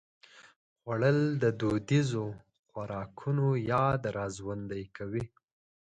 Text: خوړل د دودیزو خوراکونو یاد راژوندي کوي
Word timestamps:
خوړل 0.79 1.19
د 1.43 1.45
دودیزو 1.59 2.25
خوراکونو 2.67 3.47
یاد 3.73 4.01
راژوندي 4.17 4.83
کوي 4.97 5.25